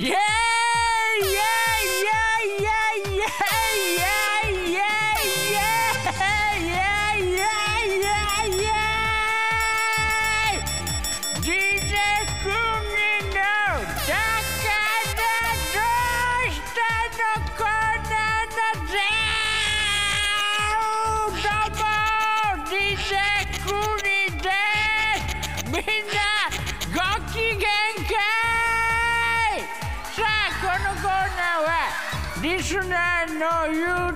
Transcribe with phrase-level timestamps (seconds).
[0.00, 0.29] Yeah!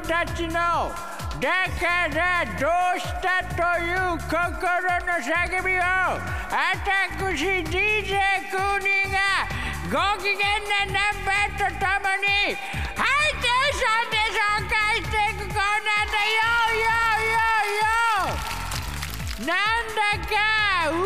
[0.07, 0.53] たちの
[1.41, 4.37] だからどうしたという心
[5.01, 5.83] の叫びを
[6.51, 9.19] 私 DJ クーニーが
[9.91, 12.55] ご機嫌なナンバーとともに
[12.95, 16.45] ハイテンションで紹介していくコーナーだよ。
[16.75, 17.41] よよ
[17.81, 17.89] よ。
[19.47, 20.33] なんだか
[20.91, 21.01] 噂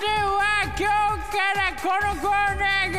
[0.00, 0.38] では
[0.78, 0.82] 今
[1.16, 2.98] 日からこのコーナーが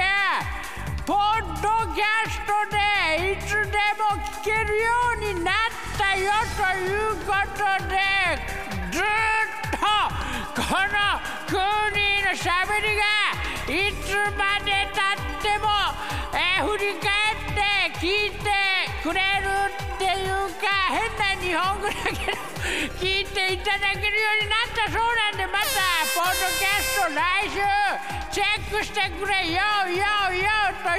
[1.05, 1.17] ポッ
[1.61, 2.94] ドキャストで
[4.45, 5.53] けるようになっ
[5.97, 7.97] たよということで
[8.93, 9.03] ずっ
[9.73, 9.81] と
[10.53, 11.17] この
[11.49, 13.01] クーニーのしゃべりが
[13.73, 15.65] いつまでたっても、
[16.37, 18.45] えー振り返って聞いて
[19.01, 22.37] くれるっていうか変な日本語だけど
[23.01, 25.65] 聞いていただけるようになったそうなんでまた
[26.13, 27.65] ポッドキャスト来週
[28.31, 29.57] チェックしてくれよ
[29.89, 30.03] よ
[30.37, 30.45] よ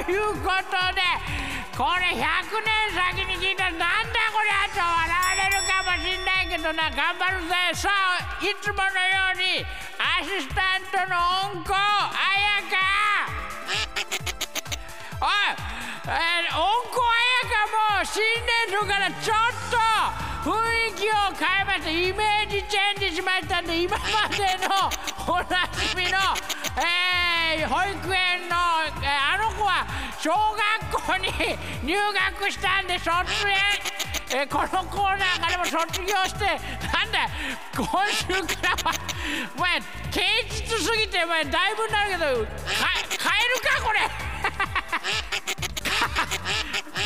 [0.05, 1.36] ということで
[1.77, 4.49] これ100年先に聞いたらなんだこれ？
[4.49, 6.89] あと笑われるかもしんないけどな。
[6.89, 7.53] 頑張るぜ。
[7.75, 9.61] さあいつものように
[10.01, 13.29] アシスタントの音効あやか
[15.21, 15.29] おい、
[16.07, 17.61] えー、温子彩香
[18.01, 18.25] も新
[18.65, 19.37] 年度からちょっ
[19.69, 20.57] と雰
[20.89, 21.91] 囲気を変えました。
[21.91, 24.89] イメージチェンジしましたんで今までの
[25.31, 26.17] おなじみの、
[26.77, 28.55] えー保育園の、
[29.01, 29.85] えーあの子は
[30.19, 31.29] 小学校に
[31.83, 31.95] 入
[32.41, 33.09] 学したんで卒
[33.49, 33.57] 園
[34.31, 37.27] えーこのコーナーからも卒業してなんだ
[37.75, 38.93] 今週からは
[39.57, 43.99] お前啓実すぎてお前だいぶになるけどか変えるかこれ。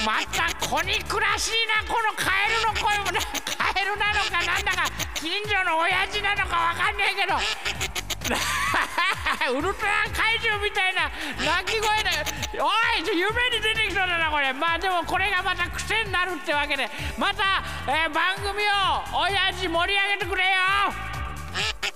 [0.06, 3.06] また子憎らしいなこのカエルの声も。
[3.06, 3.22] な
[3.56, 7.36] カエルなのかなんだか近所の親父なのかわかんないけど。
[9.50, 11.10] ウルトラ怪獣みたいな
[11.42, 12.10] 鳴き声で
[12.62, 14.54] おい夢に出てきそうだなこれ。
[14.54, 16.88] まあでもこれがまた癖になるってわけで。
[17.18, 20.50] また、えー番組を親父盛り上げてくれよ。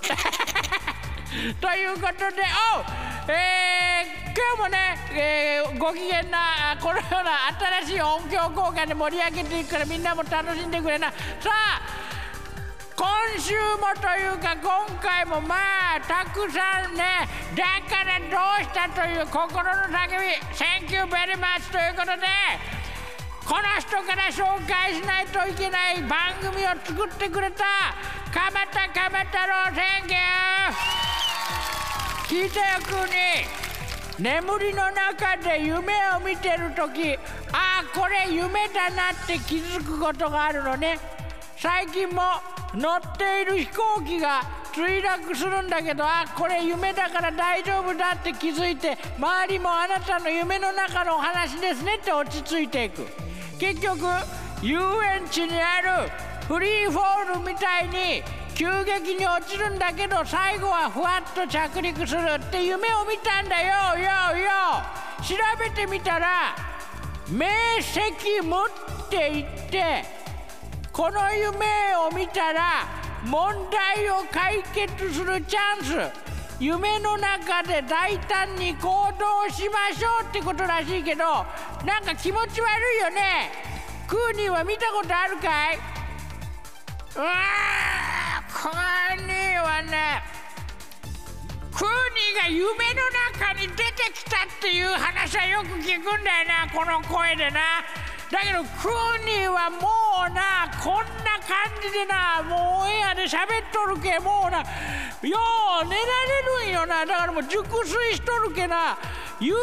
[1.60, 2.42] ということで
[2.76, 2.84] おう
[3.28, 7.48] えー今日もね、えーご機嫌なこのような
[7.82, 11.10] 新しい音響効果で盛り上げていくからみんなも楽しんでくれな。
[11.10, 12.05] さあ
[13.06, 15.54] 今週もというか今回もま
[15.94, 17.04] あたくさんね
[17.54, 22.26] だからどうしたという心の叫び「Thank you very much」ということで
[23.44, 27.94] この人から紹介しないといけない番組を作ってくれた
[28.34, 30.18] 鎌田鎌太郎 Thank you
[32.26, 33.46] 聞いてよくに
[34.18, 37.16] 眠りの中で夢を見てる時
[37.52, 40.98] ああこれ夢だなって気づくことがあるのね。
[41.58, 42.22] 最近も
[42.76, 44.42] 乗っている飛行機が
[44.74, 53.06] 墜落するんだけどあこれ夢だから大丈夫だって気づいて周りもあなたの夢の中のお話ですねって落ち着いていく。
[53.58, 54.04] 結局
[54.62, 56.10] 遊園地にある
[56.46, 58.22] フリーフォールみたいに
[58.54, 63.98] 急激に落ちるんだけど最後はふわっと着陸するって夢を見たんだよ。
[63.98, 64.50] よよ
[65.22, 66.54] 調べてみたら
[67.30, 67.46] 明
[67.80, 70.15] 晰夢って言って
[70.96, 72.86] この夢を見たら
[73.26, 76.10] 問題を解決するチャンス。
[76.58, 81.22] 夢の中で大胆に行動しましょうってことらしいけど
[81.84, 83.52] なんか気持ち悪いよね。
[84.08, 85.76] クーニーは見たことあるかい？
[85.76, 90.22] うわークーニーはね
[91.72, 93.02] クーニーが夢の
[93.38, 97.84] 中に出てきたっていう話はよく聞くんだよなこの声でな。
[98.30, 99.86] だけどクーニーはも
[100.26, 104.58] うなこんな感じでなもうオンエアで喋っとるけもうな
[105.22, 105.38] よ
[105.82, 106.02] う寝ら
[106.64, 107.06] れるんよな。
[107.06, 108.98] だからもう熟睡しとるけな
[109.38, 109.56] 夢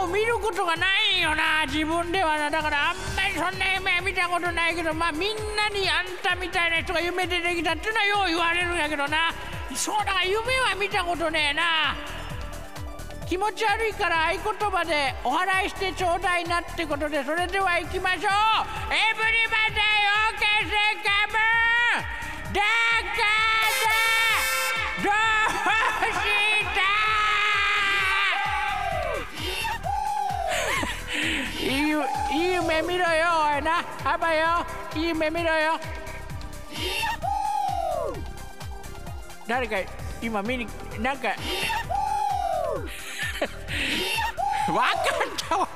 [0.00, 2.50] を見ることがないよな自分ではな。
[2.50, 9.34] だからあんまりそんな夢は見たことないけどまあみんなにあんたみたいな人が夢出てきたっていうのはよう言われるんやけどな。
[9.74, 11.96] そうだから夢は見たことねえな。
[13.26, 14.40] 気持ち悪いから合言
[14.70, 18.22] 葉でお祓いしてちょうだいなってことでそれでは行きましょう。
[18.92, 20.72] エブリバディオーケーセ
[21.02, 21.32] カム
[22.52, 24.04] だから
[25.02, 26.24] どうし
[26.74, 26.82] た？
[32.66, 33.10] 目見ろよ
[33.54, 33.84] おいな。
[34.04, 34.66] あばよ。
[34.96, 35.78] いい目見ろよ。
[39.46, 39.76] 誰か
[40.22, 40.66] 今見に
[40.98, 41.28] なんか
[44.74, 45.68] わかったわ。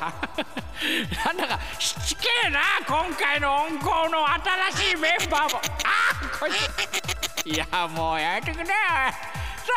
[1.24, 4.28] なんだかしつけえな今回の温厚の
[4.72, 5.60] 新しいメンバーも。
[5.84, 6.50] あこい
[7.42, 7.46] つ。
[7.46, 8.64] いやもうやめてくれ。
[8.64, 8.74] よさ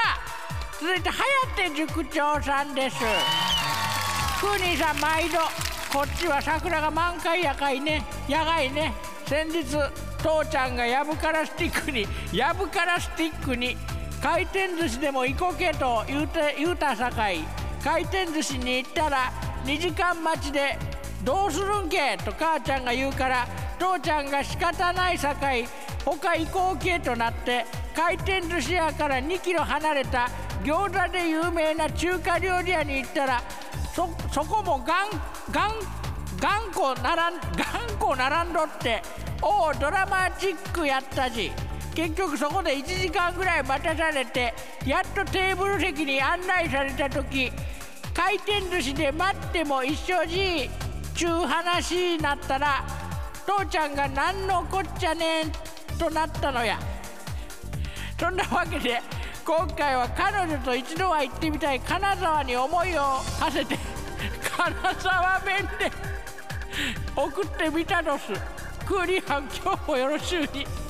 [0.06, 0.20] あ
[0.80, 2.98] 続いて颯塾長さんです。
[4.40, 5.38] クーニーさん毎度
[5.94, 8.04] こっちは桜が満開やかいね。
[8.28, 8.92] やがいね。
[9.28, 9.64] 先日
[10.18, 13.78] 父ちゃんがやぶからスティックにやぶからスティックに
[14.20, 17.46] 回転寿司でも行こけと言うて言うたさかい。
[17.84, 19.32] 回転寿司に行ったら
[19.66, 20.78] 2時間待ちで
[21.24, 23.48] 「どうするんけ?」と母ちゃんが言うから
[23.80, 25.68] 父ちゃんが仕方ないさかい
[26.06, 30.30] 他行こうけとなって回転寿司屋から2キロ離れた
[30.64, 33.42] 餃子で有名な中華料理屋に行ったら
[33.94, 35.10] そそこもがん
[35.52, 36.02] がん
[36.40, 39.02] 頑固並ん頑固並んどって
[39.42, 41.52] おおドラマチックやったし
[41.94, 44.54] 結局そこで1時間ぐらい待たされて
[44.86, 47.52] やっとテーブル席に案内された時
[48.14, 50.70] 回転寿司で待っても一緒じ
[51.16, 52.86] ちゅう話になったら
[53.46, 55.52] 父ちゃんが何のこっちゃねん
[55.98, 56.80] となったのや。
[58.20, 59.02] そんなわけで
[59.44, 63.02] 今回は彼女と一度は行ってみたい金沢に思いを
[63.40, 63.80] 馳せて
[64.56, 65.92] 金沢弁で
[67.16, 68.32] 送ってみたのす。
[68.86, 70.81] クーリーハン今日もよろしゅうに。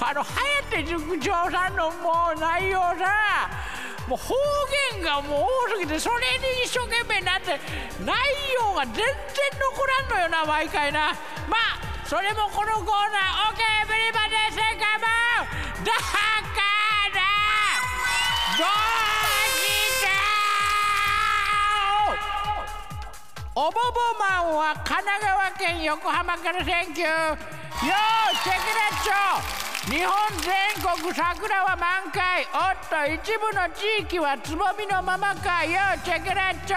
[0.00, 3.50] あの颯塾長さんのもう内容さ
[4.06, 4.34] もう方
[4.94, 7.58] 言がもう多すぎてそれに一生懸命なって
[8.04, 8.14] 内
[8.60, 9.04] 容が全然
[9.58, 11.12] 残らんのよな毎回な。
[11.48, 13.58] まあそれもこのコーナー OK
[13.88, 15.02] everybody say come
[15.82, 16.06] on だか
[17.10, 17.26] ら
[18.56, 18.66] どう
[19.58, 20.06] した
[23.56, 23.80] おぼぼ
[24.20, 27.65] マンは神奈川県横浜から Thank you。
[27.78, 29.92] Check it out yo。
[29.92, 30.50] 日本全
[30.80, 32.48] 国桜は満開。
[32.54, 35.62] おっと一部の地域はつぼみのままか。
[35.62, 36.76] よチェケラッチョ。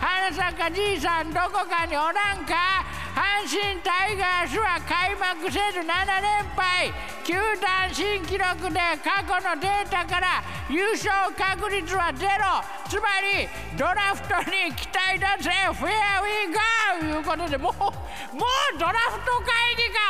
[0.00, 2.82] 花坂じいさんどこかにおらんか。
[3.14, 6.92] 阪神タイガースは開幕せず7連敗。
[7.24, 12.64] 球団新記録で過去のデータから優勝確率はゼロ。
[12.88, 13.46] つまり
[13.76, 15.50] ドラフトに期待だぜ。
[15.74, 17.00] フェアウィーゴー。
[17.00, 20.07] ということでもうもうドラフト会議か。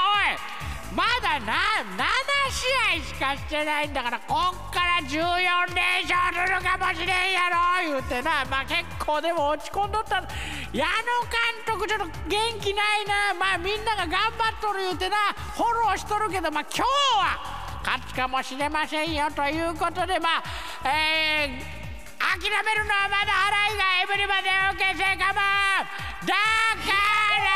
[0.94, 1.52] まだな
[1.96, 2.64] 7試
[3.00, 5.12] 合しかしてないんだからこっから14
[5.74, 7.56] 連勝するかもしれんやろ
[7.86, 8.44] 言うてな。
[8.50, 10.16] まあ結構でも落ち込んどった。
[10.72, 10.92] 矢野
[11.28, 13.34] 監督ちょっと元気ないな。
[13.38, 15.16] まあみんなが頑張っとる言うてな。
[15.54, 16.88] フォローしとるけどまあ今日
[17.20, 21.78] は勝つかもしれませんよということでまあえー
[22.20, 26.34] 諦めるのはまだ払いがエブリバデオーケーセカモンだ
[26.84, 26.92] か
[27.38, 27.48] ら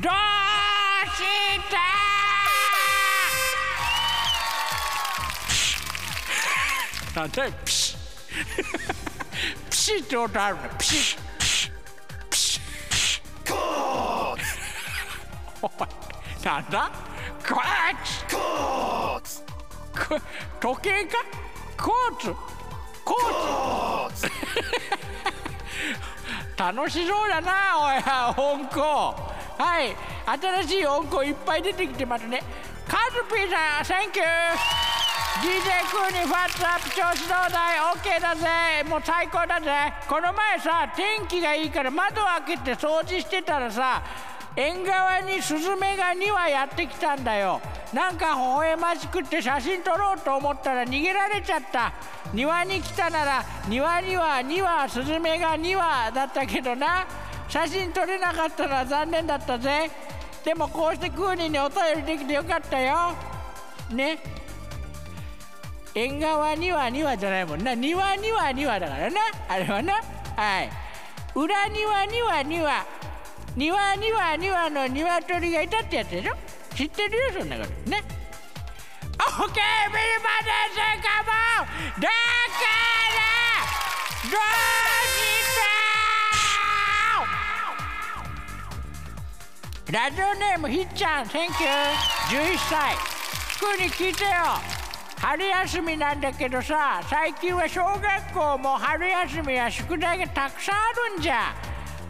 [0.00, 2.11] どうした？
[7.14, 7.98] なんだよピシッ。
[9.70, 10.62] ピシッって音あるの。
[10.78, 11.20] ピシッ。
[11.38, 11.72] ピシッ。
[12.30, 12.62] ピシッ。
[13.52, 14.62] コーツ
[15.62, 15.70] おい
[16.44, 16.90] なんだ
[17.46, 19.42] コーツコーツ
[20.60, 21.18] 時計か
[21.76, 22.34] コーツ
[23.04, 24.28] コーツ
[26.56, 27.96] 楽しそうだなおい
[28.36, 29.94] 温厚はい
[30.64, 32.42] 新しい温厚いっぱい出てきてますね
[32.88, 34.81] カズピーさんセンキュー
[35.42, 35.50] DJ
[35.90, 38.88] クーにファッツアップ調子どうだい？OK だぜ。
[38.88, 39.92] もう最高だぜ。
[40.08, 44.04] この前さ天気がいいから窓を開けて掃除してたらさ
[44.54, 47.60] 縁側にスズメが2羽やってきたんだよ。
[47.92, 51.92] なんか微笑ましくって写真撮ろうと思ったら逃げられちゃった。
[52.32, 57.04] 庭に来たなら庭には2羽スズメが2羽だったけどな。
[57.48, 59.90] 写真撮れなかったのは残念だったぜ。
[60.44, 63.16] でもこうしてクーニーにお便りできてよかったよ。
[63.90, 64.41] ね？
[65.94, 67.74] 縁側には庭じゃないもんな。
[67.74, 69.20] 庭には庭だからな。
[69.48, 70.00] あれはな。
[70.36, 70.70] はい。
[71.34, 72.86] 裏庭には庭。
[73.54, 76.34] 庭には庭の鶏がいたってやつでしょ。
[76.74, 77.70] 知ってるよそんなこと。
[77.90, 78.02] ね。
[79.18, 79.52] OK ビルマ
[80.42, 81.28] デセカモ
[81.98, 82.00] ン！
[82.00, 82.12] だから
[84.30, 84.40] どう
[89.86, 91.26] したラジオネームひっちゃん。
[91.26, 91.48] Thank you
[92.30, 92.96] 11歳。
[93.58, 94.30] 服に聞いてよ。
[95.22, 100.78] 春休みなんだけどさ最近は小学校も春休みは宿題がたくさんあ
[101.14, 101.54] るんじゃ。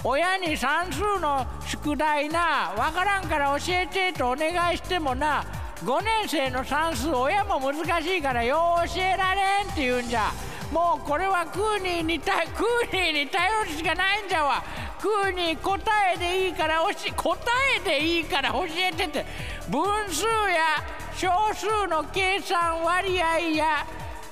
[0.03, 5.45] 親に算数の宿題なわからんから教えてとお願いしてもな
[5.85, 10.31] 5年生の算数親も難しいからよう教えられんって言うんじゃ。
[10.73, 14.65] もうこれはクーニーにクーニーに頼るしかないんじゃわ。
[15.03, 15.79] 空に答
[16.15, 17.39] えでいいからおし答
[17.77, 19.27] えでいいから教えてって。
[19.69, 20.83] 分数や
[21.17, 23.87] 小数の計算割合や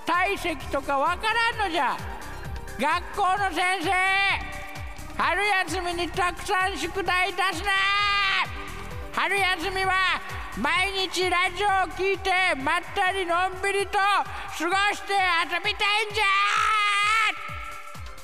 [0.06, 1.96] 体積とかわからんのじゃ。
[2.78, 3.90] 学校の先生
[5.16, 7.70] 春休みにたくさん宿題出すな。
[9.12, 9.92] 春休みは
[10.56, 12.30] 毎日ラジオを聞いて
[12.62, 15.12] まったりのんびりと過ごして
[15.52, 16.24] 遊びたいんじゃ。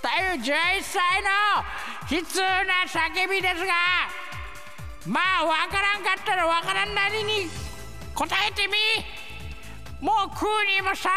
[0.02, 1.28] という11歳の
[2.10, 3.72] 悲痛な叫びですが
[5.06, 7.65] まあわからんかったらわからんなりに。
[8.16, 8.74] 答えてみ。
[10.00, 11.12] もうクーニーも算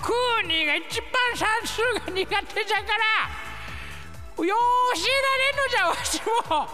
[0.00, 2.24] クーニーが一番算数が苦
[2.54, 4.44] 手じゃから。
[4.44, 4.58] よう
[4.96, 6.68] 教えられんのじゃわしも。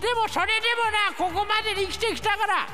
[0.00, 2.66] でもそれでもなここまで生きてきたから。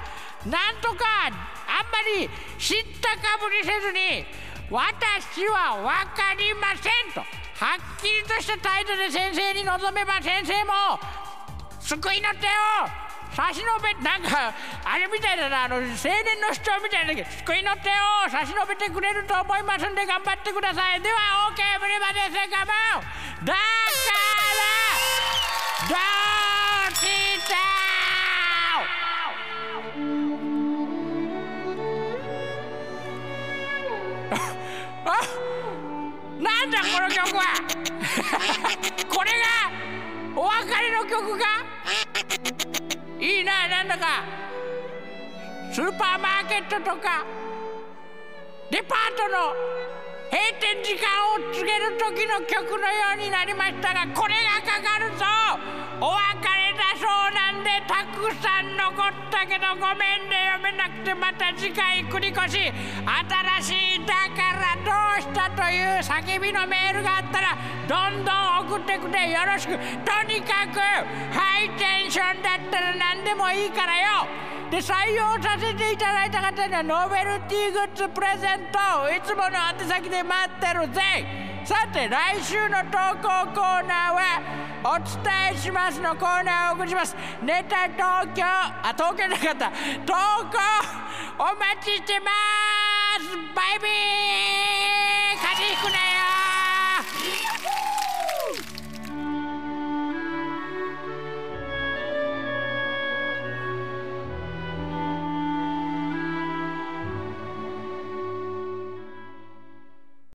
[0.46, 2.28] なんとかあんまり
[2.58, 4.26] 知ったかぶりせずに
[4.70, 7.20] 私は分かりませんと。
[7.20, 11.00] はっきりとした態度で先生に臨めば先生も
[11.80, 13.03] 救いの手を。
[13.34, 15.98] 差し伸べなんかあれみたいだなあの青年
[16.38, 21.02] の主張みたいだけど救いの手を差し伸べてくれると思いますんで頑張ってください。
[21.02, 23.02] では OK 無理までせかま
[23.42, 23.56] だからどう
[23.90, 24.14] した
[36.38, 37.42] なんだこの曲は。
[39.08, 39.70] これが
[40.36, 41.73] お別れの曲か？
[43.24, 44.22] いいななんだか。
[45.72, 47.24] スーパーマーケットとか
[48.70, 49.56] デパートの
[50.28, 55.24] 閉店時間を告げる時の曲のようになりましたがこれがかかるぞ。
[56.00, 60.52] お別れだそうなんでたくさん残ったけどごめんね。
[60.52, 62.60] 読めなくてまた次回繰り越し。
[62.60, 65.03] 新しいだからどう
[65.64, 67.56] という叫びのメールがあったら
[67.88, 69.30] どんどん送ってくれ。
[69.30, 69.72] よろしく。
[69.72, 69.78] と
[70.28, 70.78] にかく
[71.32, 74.28] ハイテンションだったら何でもいいからよ。
[74.70, 81.00] で採用させていただいた方にはノベルティグッズプレゼントいつもの宛先で待ってるぜ。
[81.64, 84.42] さて来週の投稿コーナーは
[84.84, 87.16] お伝えしますのコーナーをお送りします。
[87.42, 89.70] ネタ東京あ東京じゃなかった。
[90.04, 90.12] 投
[90.44, 90.60] 稿
[91.38, 92.30] お待ちしてま
[93.18, 93.32] す。
[93.54, 94.73] バイビー。